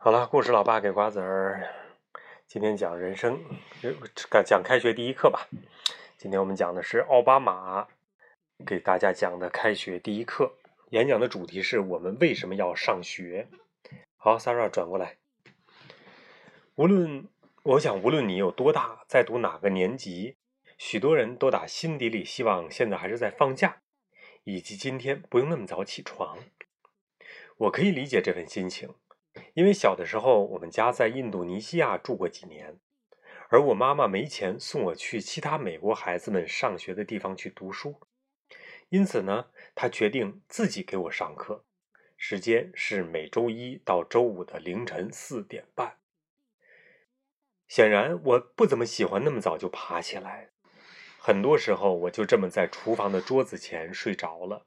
[0.00, 1.74] 好了，故事老爸给瓜子儿，
[2.46, 3.44] 今天讲人生，
[4.46, 5.48] 讲开学第一课吧。
[6.16, 7.88] 今天我们讲的是奥巴马
[8.64, 10.54] 给大家讲的开学第一课，
[10.90, 13.48] 演讲的主题是我们为什么要上学。
[14.16, 15.16] 好，Sarah 转过来。
[16.76, 17.26] 无论
[17.64, 20.36] 我想，无论你有多大，在读哪个年级，
[20.78, 23.78] 许多人都打心底里希望现在还是在放假，
[24.44, 26.38] 以及今天不用那么早起床。
[27.56, 28.94] 我可以理解这份心情。
[29.58, 32.78] 因为小的时候，我们家在印度尼西亚住过几年，
[33.48, 37.96] 而我妈妈没钱送我去其他美国孩子们上学的地方去读书，
[38.88, 41.64] 因此呢，她决定自己给我上课，
[42.16, 45.96] 时间是每周一到周五的凌晨四点半。
[47.66, 50.50] 显然，我不怎么喜欢那么早就爬起来，
[51.18, 54.66] 很多时候我就这么在厨房的桌子前睡着了。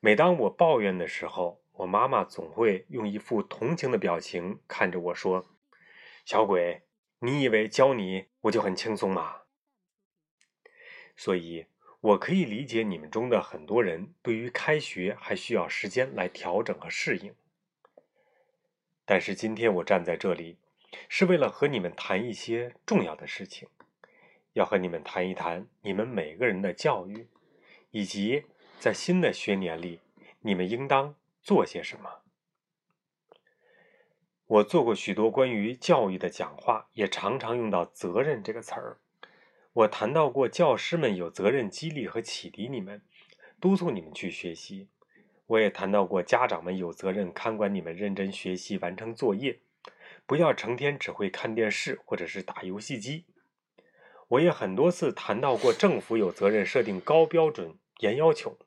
[0.00, 5.46] 每当我抱怨的时候，我妈妈总会用一副同情的表情看着我说
[6.24, 6.82] ：“小鬼，
[7.18, 9.42] 你以为教你我就很轻松吗？”
[11.16, 11.66] 所以，
[12.00, 17.34] 我可以理解你们中的很多人对于开学还需要时间来调整和适应。
[19.04, 20.58] 但是今天我站在这里，
[21.08, 23.68] 是为了和你们谈一些重要的事情，
[24.54, 27.28] 要和你们谈一谈你们每个人的教育，
[27.90, 28.44] 以及
[28.80, 30.00] 在新的学年里，
[30.40, 31.14] 你们应当。
[31.46, 32.22] 做些什么？
[34.46, 38.98] 我做过许多关于教育的讲话，也常常用到“责任”这个词儿。
[39.72, 43.00] 我谈到过，教师们有责任激励和启迪你们，
[43.60, 44.88] 督促你们去学习。
[45.46, 49.60] 我也谈到过，家长们有责任看管你们认真学习、完成作业，
[50.26, 53.24] 不要成天只会看电视或者是打游戏机。
[54.26, 58.58] 我也很多次谈到过，政府有责任设定高标准、严要求。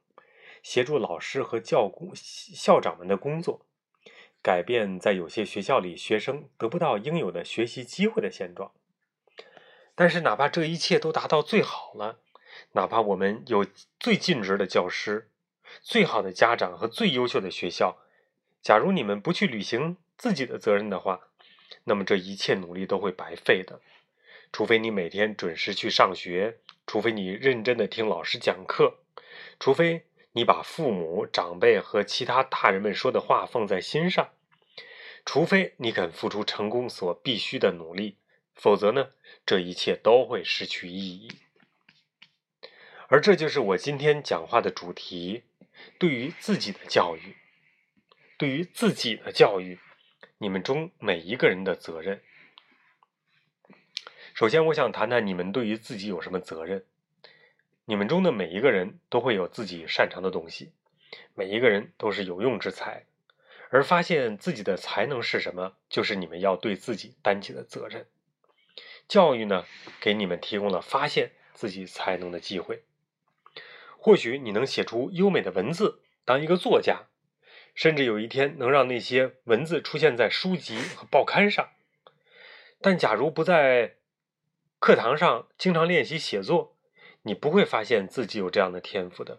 [0.62, 3.66] 协助老师和教工校长们的工作，
[4.42, 8.72] 改变在有些学校里学生得不到应有的学习机会的现状。
[9.96, 12.20] 但是，哪怕这一切都达到最好了，
[12.72, 13.66] 哪怕我们有
[14.00, 15.30] 最尽职的教师、
[15.82, 17.98] 最好的家长和最优秀的学校，
[18.62, 21.30] 假如你们不去履行自己的责任的话，
[21.84, 23.82] 那么这一切努力都会白费的。
[24.52, 29.00] 除非你每天准时去上学，除非你认真的听老师讲课，
[29.60, 30.06] 除非。
[30.40, 34.30] 你把父母、长辈和其他大人们说的话放在心上，
[35.26, 38.16] 除非你肯付出成功所必须的努力，
[38.56, 39.10] 否则呢，
[39.46, 41.28] 这一切都会失去意义。
[43.10, 45.44] 而这就是我今天讲话的主题：
[45.98, 47.36] 对于自己的教育，
[48.38, 49.78] 对于自己的教育，
[50.38, 52.22] 你们中每一个人的责任。
[54.34, 56.86] 首先，我想谈谈你们对于自己有什么责任。
[57.90, 60.74] 你们中的每一个人都会有自己擅长的东西，
[61.34, 63.08] 每一个人都是有用之才，
[63.72, 68.06] 而发现自己的才能是什么，就是你们要对自己担起的责任。
[69.08, 69.66] 教育呢，
[70.00, 72.84] 给你们提供了发现自己才能的机会。
[73.98, 77.08] 或许你能写出优美的文字，当一个作家，
[77.74, 81.72] 甚至有一天能让那些文字出现在书籍和报刊上。
[82.82, 83.96] 但假如不在
[84.78, 86.76] 课堂上经常练习写作，
[87.30, 89.38] 你不会发现自己有这样的天赋的。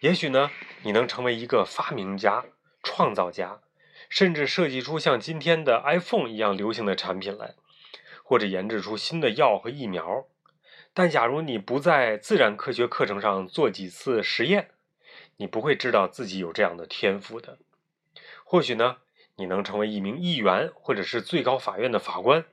[0.00, 0.50] 也许呢，
[0.82, 2.44] 你能成为一个发明家、
[2.82, 3.60] 创造家，
[4.08, 7.54] 甚至设计出像今天的 iPhone 一样流行的产品来，
[8.24, 10.26] 或者研制出新的药和疫苗。
[10.92, 14.70] 但假如你不在自然科学课程上做几次实验，
[15.36, 17.58] 你不会知道自己有这样的天赋的。
[18.42, 18.96] 或许呢，
[19.36, 22.44] 你能成为一名议员，或者是最高法院的法官。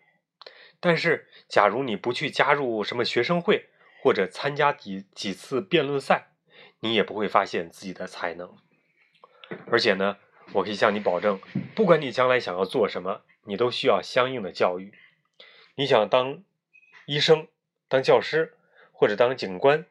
[0.79, 3.65] 但是，假如你不去加入什么学生会，
[4.01, 6.29] 或者参加几几次辩论赛，
[6.79, 8.55] 你也不会发现自己的才能。
[9.71, 10.17] 而且呢，
[10.53, 11.39] 我可以向你保证，
[11.75, 14.93] 不管你将来想要做什么，你都需要相应的教育。
[15.75, 16.43] 你想当
[17.05, 17.47] 医生、
[17.87, 18.53] 当教师，
[18.91, 19.83] 或者当警官；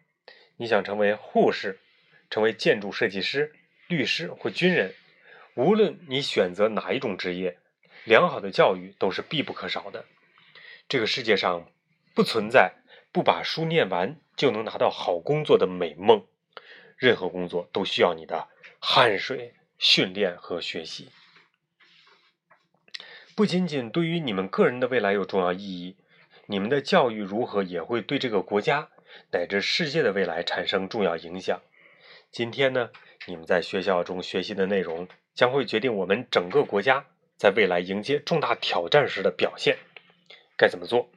[0.56, 1.78] 你想成为护士、
[2.30, 3.54] 成为建筑设计师、
[3.88, 4.94] 律师或军人，
[5.54, 7.58] 无论你选择哪一种职业，
[8.04, 10.04] 良好的教育都是必不可少的。
[10.88, 11.70] 这个世界上
[12.14, 12.74] 不存在。
[13.16, 16.26] 不把书念完就能拿到好工作的美梦，
[16.98, 18.48] 任何工作都需要你的
[18.78, 21.08] 汗水、训练和学习。
[23.34, 25.96] 不仅仅对于你们个人的未来有重要意义，
[26.44, 28.90] 你们的教育如何也会对这个国家
[29.32, 31.62] 乃至世界的未来产生重要影响。
[32.30, 32.90] 今天呢，
[33.26, 37.06] 你们在学校中学习的内容将会决定我们整个国家
[37.38, 39.78] 在未来迎接重大挑战时的表现。
[40.58, 41.08] 该怎么做？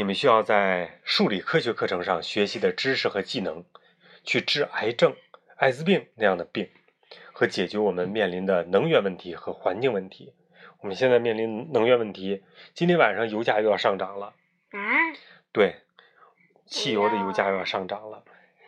[0.00, 3.66] 你们需要在数理科学课程上学习的知识和技能，
[4.24, 5.14] 去治癌症、
[5.56, 6.70] 艾滋病那样的病，
[7.34, 10.32] 和解决我们面临的能源问题和环境问题。
[10.78, 12.42] 我们现在面临能源问题，
[12.72, 14.32] 今天晚上油价又要上涨了。
[14.70, 14.80] 啊？
[15.52, 15.82] 对，
[16.64, 18.24] 汽油的油价又要上涨了。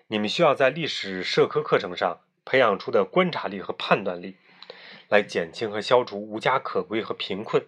[0.08, 4.36] 你们需要在历史社科课程上培养出的观察力和判断力，
[5.08, 7.64] 来减轻和消除无家可归和贫困、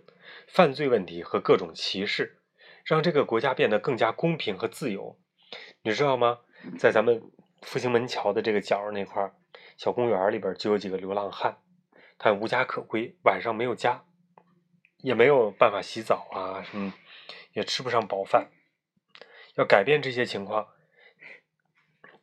[0.46, 2.36] 犯罪问题和各种歧视，
[2.84, 5.18] 让这个国家变得更加公平和自由。
[5.82, 6.40] 你知道吗？
[6.78, 7.22] 在咱们
[7.62, 9.32] 复兴门桥的这个角那块
[9.76, 11.58] 小公园里边，就有几个流浪汉，
[12.18, 14.04] 他无家可归，晚上没有家。
[14.98, 16.94] 也没有办法洗澡啊，什么
[17.52, 18.50] 也吃不上饱饭。
[19.54, 20.68] 要改变这些情况，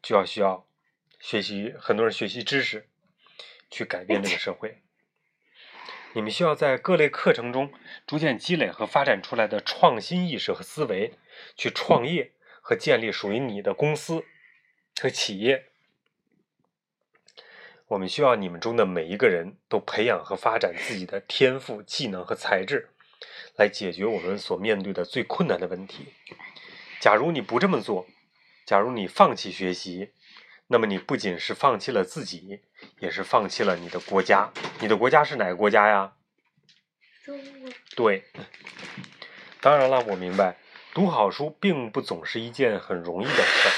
[0.02, 0.66] 就要需要
[1.20, 2.90] 学习很多人学习知识，
[3.70, 4.82] 去改变这个社会。
[6.14, 7.72] 你们需要在各类课程中
[8.06, 11.14] 逐渐积累和发展出来的创新意识和思维，
[11.56, 14.26] 去创业和建立属于你的公司
[15.00, 15.68] 和企业。
[17.88, 22.90] 我们需要你们中的每一个人都培养和发展自己的天赋、技能和才智，
[23.58, 26.14] 来解决我们所面对的最困难的问题。
[27.00, 28.08] 假如你不这么做，
[28.66, 30.12] 假如你放弃学习，
[30.72, 32.62] 那么你不仅是放弃了自己，
[33.00, 34.50] 也是放弃了你的国家。
[34.80, 36.14] 你的国家是哪个国家呀？
[37.26, 37.70] 中国。
[37.96, 38.24] 对。
[39.60, 40.56] 当然了，我明白，
[40.94, 43.72] 读好书并不总是一件很容易的事儿。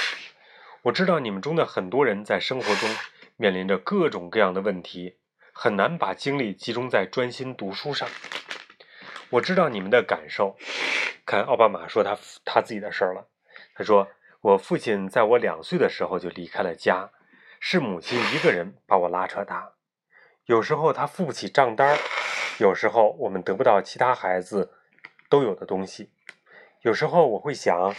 [0.82, 2.88] 我知道你们中的很多人在生活中。
[3.36, 5.16] 面临着各种各样的问题，
[5.52, 8.08] 很难把精力集中在专心读书上。
[9.30, 10.56] 我知道你们的感受。
[11.26, 13.26] 看奥巴马说他他自己的事儿了。
[13.74, 14.08] 他说
[14.44, 17.10] ：“我父亲在我两岁的时候就离开了家，
[17.58, 19.72] 是母亲一个人把我拉扯大。
[20.44, 21.96] 有时候他付不起账单
[22.60, 24.74] 有时候我们得不到其他孩子
[25.30, 26.10] 都有的东西。
[26.82, 27.94] 有时候我会想，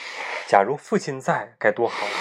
[0.48, 2.14] 假如父亲在，该多好呢。”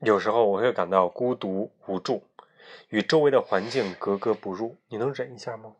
[0.00, 2.26] 有时候我会感到孤独无助，
[2.88, 4.78] 与周围的环境格格不入。
[4.88, 5.74] 你能忍一下吗？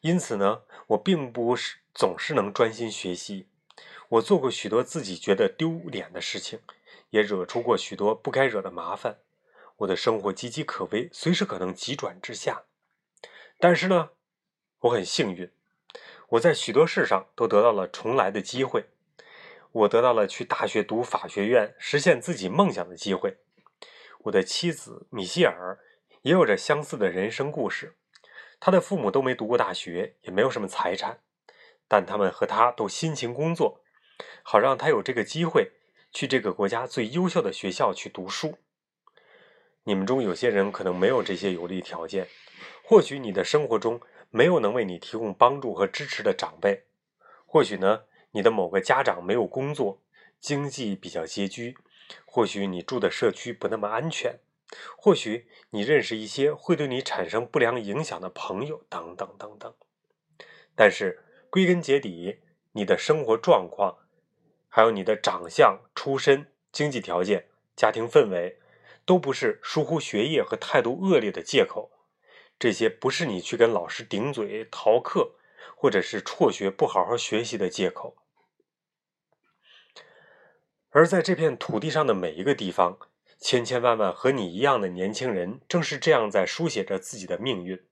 [0.00, 3.48] 因此呢，我并不是总是能专心学习。
[4.08, 6.60] 我做过许多自己觉得丢脸的事情，
[7.10, 9.18] 也惹出过许多不该惹的麻烦。
[9.78, 12.64] 我的生活岌岌可危，随时可能急转直下。
[13.58, 14.10] 但是呢，
[14.80, 15.50] 我很幸运，
[16.30, 18.86] 我在许多事上都得到了重来的机会。
[19.72, 23.38] 我得到了去大学读法学院、实现自己梦想的机会。
[24.24, 25.78] 我的妻子米歇尔
[26.22, 27.96] 也有着相似的人生故事。
[28.58, 31.20] 她的父母都没读过大学，也没有什么财产，
[31.90, 33.82] 但他们和他都辛勤工作，
[34.44, 35.72] 好让他有这个机会
[36.12, 38.58] 去这个国家最优秀的学校去读书。
[39.82, 42.28] 你们中有些人可能没有这些有利条件，
[42.84, 44.00] 或许你的生活中
[44.30, 46.84] 没有能为你提供帮助和支持的长辈，
[47.44, 48.04] 或许呢？
[48.32, 50.00] 你的某个家长没有工作，
[50.38, 51.76] 经济比较拮据，
[52.24, 54.38] 或许你住的社区不那么安全，
[54.96, 59.74] 或许你认识一些会对你产生不良影响的朋友，等等等等。
[60.76, 62.38] 但是归根结底，
[62.72, 63.98] 你的生活状况，
[64.68, 68.58] 还有你的长相、出身、经济条件、家庭氛围，
[69.04, 71.90] 都不是疏忽学业和态度恶劣的借口。
[72.58, 75.36] 这些不是你去跟老师顶嘴、逃课。
[75.76, 78.16] 或者是辍学不好好学习的借口，
[80.90, 82.98] 而在这片土地上的每一个地方，
[83.38, 87.82] 千千万万和你一样的年轻人，正是这样在书写着自己的命运。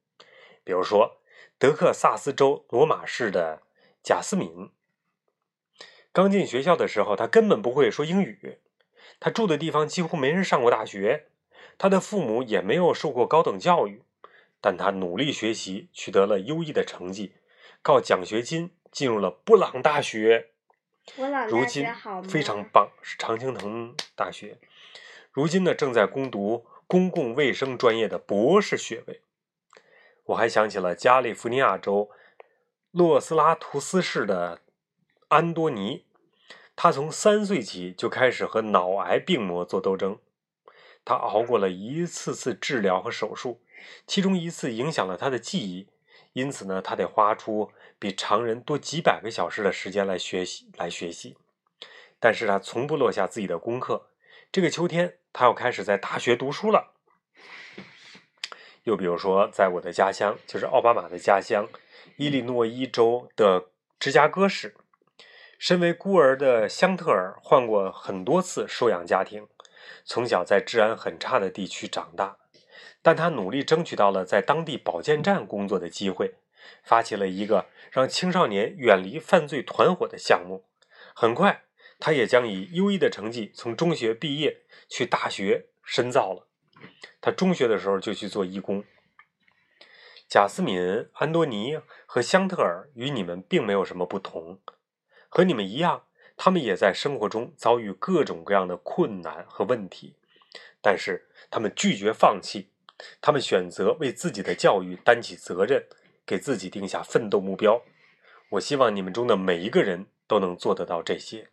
[0.64, 1.17] 比如说，
[1.58, 3.62] 德克萨斯州罗马市的
[4.00, 4.70] 贾斯敏，
[6.12, 8.60] 刚进学校的时候，他根本不会说英语，
[9.18, 11.26] 他住的地方几乎没人上过大学，
[11.76, 14.04] 他的父母也没有受过高等教育，
[14.60, 17.32] 但他努力学习，取得了优异的成绩。
[17.82, 20.50] 靠奖学金进入了布朗大学，
[21.48, 21.84] 如今
[22.28, 24.58] 非常棒，是常青藤大学。
[25.32, 29.22] 如今呢，正在攻读公共卫生专业的博士学位。
[30.28, 32.10] 我还想起了加利福尼亚州
[32.90, 34.60] 洛斯拉图斯市的
[35.28, 36.04] 安多尼，
[36.76, 40.18] 他从三岁起就开始和脑癌病魔做斗争，
[41.04, 43.62] 他熬过了一次次治疗和手术，
[44.06, 45.88] 其中一次影响了他的记忆。
[46.34, 51.36] 因此呢，他得花出比常人多几百个小时的时间来学习，来学习。
[52.20, 54.10] 但是他从不落下自己的功课。
[54.52, 56.97] 这个秋天，他要开始在大学读书了。
[58.88, 61.68] 又比如说，在我的家乡，就是奥巴马的家乡——
[62.16, 63.66] 伊利诺伊州的
[64.00, 64.74] 芝加哥市，
[65.58, 69.46] 身为孤儿的香特尔换过很多次收养家庭，
[70.06, 72.38] 从小在治安很差的地区长大。
[73.02, 76.36] 但他努力争取到了在当地保健站工作的机会，
[76.82, 80.64] 发起了一个让青少年远离犯罪团伙的项目。
[81.14, 81.64] 很快，
[82.00, 86.47] 他也将以优异的成绩从中学毕业，去大学深造了。
[87.20, 88.84] 他中学的时候就去做义工。
[90.28, 94.60] 贾斯敏、安多尼和香特尔与你们并没有什么不同，
[95.28, 96.04] 和你们一样，
[96.36, 100.16] 他们也在生活中遭遇各种各样的困难和问题，
[100.82, 102.70] 但是他们拒绝放弃，
[103.20, 105.86] 他们选择为自己的教育担起责任，
[106.26, 107.82] 给自己定下奋斗目标。
[108.50, 111.48] 我希望你们中的每一个人都能做得到这些。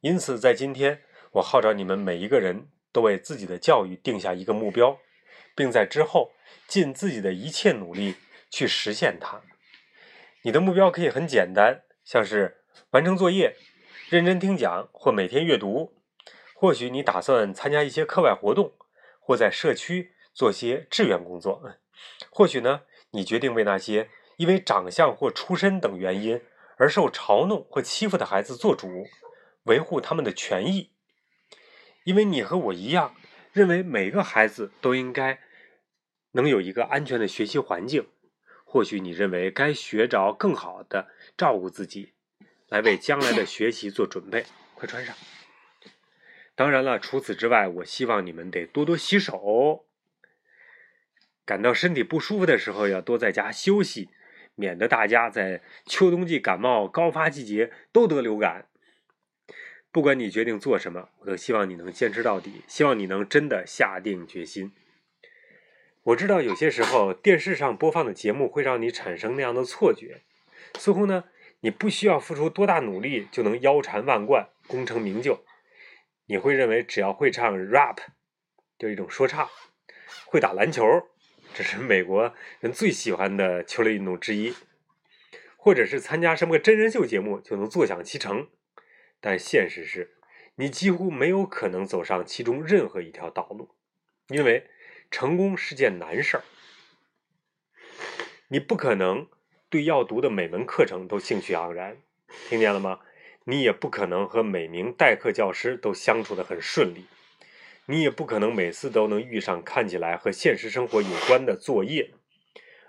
[0.00, 1.02] 因此，在今天，
[1.32, 4.98] 我号召你们每一个人都为自己的教育定下一个目标，
[5.54, 6.32] 并在之后
[6.66, 8.16] 尽自己的一切努力
[8.50, 9.42] 去实现它。
[10.42, 13.56] 你的目标可以很简单，像是完成作业、
[14.08, 15.94] 认真听讲或每天阅读。
[16.54, 18.72] 或许你打算参加一些课外活动，
[19.20, 21.62] 或在社区做些志愿工作。
[22.30, 26.40] 或许呢，你决定为那些因为长相或出身等原因
[26.76, 29.06] 而受嘲弄或欺负的孩子做主。
[29.64, 30.90] 维护他们的权益，
[32.04, 33.14] 因为你和我一样，
[33.52, 35.40] 认为每个孩子都应该
[36.32, 38.08] 能有一个安全的学习环境。
[38.64, 42.14] 或许你认为该学着更好的照顾自己，
[42.68, 44.44] 来为将来的学习做准备。
[44.74, 45.14] 快穿上。
[46.54, 49.86] 当然了，除此之外，我希望你们得多多洗手。
[51.44, 54.08] 感到身体不舒服的时候，要多在家休息，
[54.54, 58.69] 免得大家在秋冬季感冒高发季节都得流感。
[59.92, 62.62] 不管你决定做什么，我都希望你能坚持到底。
[62.68, 64.72] 希望你能真的下定决心。
[66.02, 70.22] 我知道有些时候电视上播放的节目会让你产生那样的错觉，
[70.78, 71.24] 似乎呢
[71.60, 75.44] 你不需要付出多大努力就能腰缠万贯、功成名就。
[76.26, 77.98] 你会认为只要会唱 rap，
[78.78, 79.48] 就一种说唱，
[80.24, 80.84] 会打篮球，
[81.52, 84.54] 这是美国人最喜欢的球类运动之一，
[85.56, 88.48] 或者是参加什么个真人秀节目就能坐享其成。
[89.20, 90.16] 但现实是，
[90.54, 93.74] 你几乎没有可能走上其中任何一条道路，
[94.28, 94.68] 因为
[95.10, 96.44] 成功是件难事儿。
[98.48, 99.28] 你不可能
[99.68, 101.98] 对要读的每门课程都兴趣盎然，
[102.48, 103.00] 听见了吗？
[103.44, 107.06] 你也不可能和每名代课教师都相处得很顺利，
[107.86, 112.12] 你也不可能每次都能遇上看起来和现实生活有关的作业，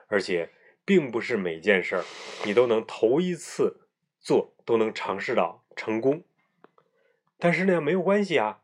[0.07, 0.49] 而且
[0.83, 2.05] 并不是每件事儿
[2.45, 3.87] 你都能头一次
[4.19, 5.60] 做都能尝试到。
[5.81, 6.21] 成功，
[7.39, 8.59] 但是呢没有关系啊，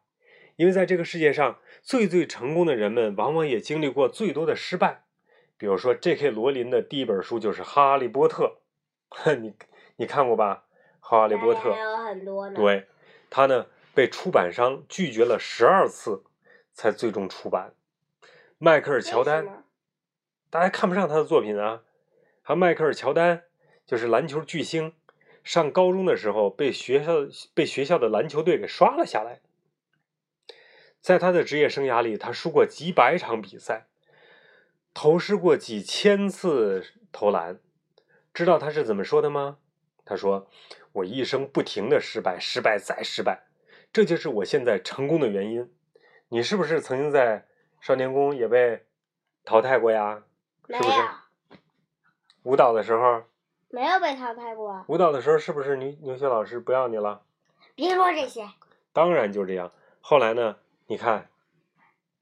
[0.56, 5.02] 因为在这个世界上，最最成功的人们往往也经历过最多的失败。
[5.58, 6.30] 比如说，J.K.
[6.30, 8.58] 罗琳的第一本书就是《哈利波特》，
[9.42, 9.56] 你
[9.96, 10.66] 你看过吧？
[11.00, 12.56] 《哈利波特》还有很多呢。
[12.56, 12.86] 对，
[13.32, 16.22] 他呢被出版商拒绝了十二次，
[16.72, 17.74] 才最终出版。
[18.60, 19.64] 迈克尔·乔丹，
[20.52, 21.82] 大家看不上他的作品啊。
[22.44, 23.46] 还有迈克尔·乔丹，
[23.88, 24.94] 就是篮球巨星。
[25.48, 29.40] 上高中的时候，被学校被学校的篮球队给刷了下来。
[31.00, 33.88] 在他的职业生涯里，他输过几百场比赛，
[34.94, 37.62] 投失过几千次投篮。
[38.34, 39.60] 知道他是怎么说的吗？
[40.04, 40.50] 他说
[40.92, 43.48] ：“我一生不停的失败，失败再失败，
[43.94, 45.74] 这就是我现在成功的原因。”
[46.28, 47.48] 你是不是曾经在
[47.80, 48.86] 少年宫也被
[49.46, 50.26] 淘汰过呀？
[50.68, 51.58] 是不是？
[52.44, 53.24] 舞蹈的时候。
[53.70, 54.86] 没有被淘汰过。
[54.88, 57.24] 舞蹈的时候是不是牛牛雪老师不要你了？
[57.76, 58.48] 别说这些。
[58.94, 59.72] 当然就这样。
[60.00, 60.58] 后来呢？
[60.88, 61.30] 你看，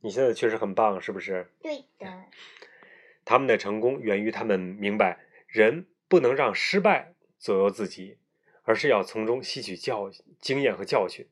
[0.02, 1.52] 你现在确实很棒，是不是？
[1.62, 2.24] 对的。
[3.24, 8.18] 他们的成功源于他们明白，人不能让失败左右自己，
[8.64, 10.10] 而是要从中吸取教
[10.40, 11.28] 经验和教训。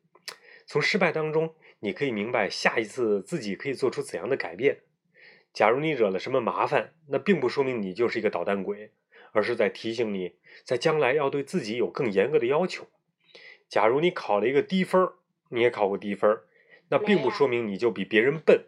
[0.65, 4.82] 从失败当中，你可以明白下一次自己可以做出怎样的改变。
[5.51, 8.91] 假如你惹了什么麻烦，那并不说明你就是一个捣蛋鬼。
[9.33, 12.87] 而是在提醒你，在将来要对自己有更严格的要求。
[13.67, 15.09] 假如你考了一个低分
[15.49, 16.39] 你也考过低分
[16.89, 18.65] 那并不说明你就比别人笨，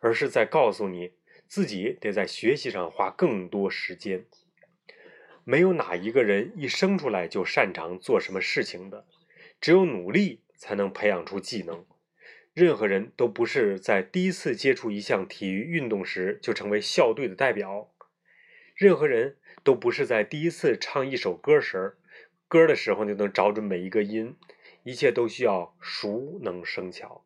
[0.00, 1.12] 而是在告诉你
[1.46, 4.24] 自己得在学习上花更多时间。
[5.44, 9.06] 没有哪一个人一生出来就擅长做什么事情的，
[9.60, 11.84] 只有努力才能培养出技能。
[12.54, 17.90] 任何人都不是在第一次接触一项体育运动时就成为校队的代表。
[18.78, 19.36] 任何人。
[19.64, 21.98] 都不是在第一次唱一首歌时，
[22.46, 24.34] 歌的时候就能找准每一个音，
[24.82, 27.22] 一切都需要熟能生巧。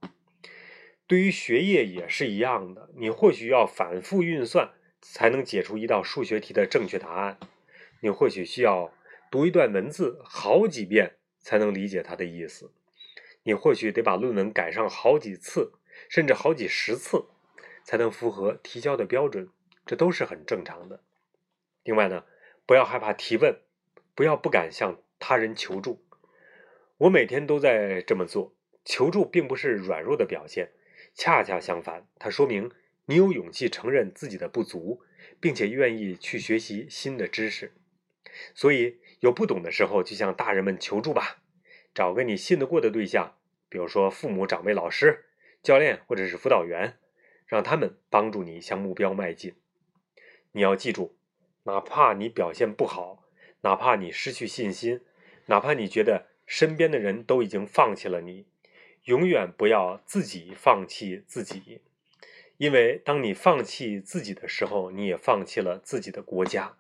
[1.07, 7.39] 对于学业也是一样的，你或许要反复运算才能解出一道数学题的正确答案，
[8.01, 8.93] 你或许需要
[9.31, 12.73] 读一段文字好几遍才能理解它的意思，
[13.45, 15.75] 你或许得把论文改上好几次，
[16.09, 17.27] 甚至好几十次，
[17.85, 19.49] 才能符合提交的标准，
[19.87, 21.05] 这都是很正常的。
[21.85, 22.25] 另外呢？
[22.65, 23.61] 不要害怕提问，
[24.15, 26.05] 不要不敢向他人求助。
[26.99, 28.55] 我每天都在这么做。
[28.85, 30.73] 求助并不是软弱的表现，
[31.15, 32.73] 恰恰相反，它说明
[33.07, 35.03] 你有勇气承认自己的不足，
[35.39, 37.73] 并且愿意去学习新的知识。
[38.55, 41.43] 所以，有不懂的时候，就向大人们求助吧，
[41.95, 43.37] 找个你信得过的对象，
[43.69, 45.27] 比如说父母、长辈、老师、
[45.63, 46.99] 教练或者是辅导员，
[47.47, 49.55] 让他们帮助你向目标迈进。
[50.51, 51.17] 你要记住，
[51.65, 53.25] 哪怕你表现不好，
[53.61, 55.01] 哪怕你失去信心，
[55.47, 58.47] 哪怕你觉得身边的人都已经放弃了你。
[59.05, 61.81] 永远不要自己放弃自己，
[62.57, 66.77] 因为当你放弃自己的时候，你也放弃了自己的国家。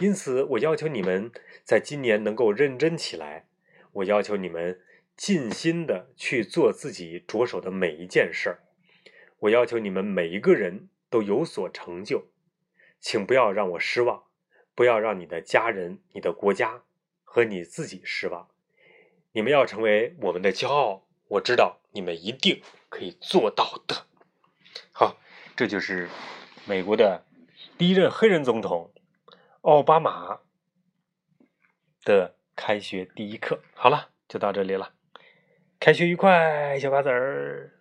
[0.00, 1.30] 因此，我要求你们
[1.64, 3.46] 在今年能够认真起来。
[3.92, 4.80] 我要求你们
[5.16, 8.60] 尽心的去做自己着手的每一件事儿。
[9.40, 12.31] 我要求你们每一个人都有所成就。
[13.02, 14.22] 请不要让我失望，
[14.76, 16.84] 不要让你的家人、你的国家
[17.24, 18.48] 和你自己失望。
[19.32, 21.08] 你们要成为我们的骄傲。
[21.26, 24.06] 我知道你们一定可以做到的。
[24.92, 25.16] 好，
[25.56, 26.08] 这就是
[26.64, 27.24] 美国的
[27.76, 28.92] 第一任黑人总统
[29.62, 30.40] 奥巴马
[32.04, 33.60] 的开学第一课。
[33.74, 34.92] 好了，就到这里了。
[35.80, 37.72] 开学愉快，小瓜子儿。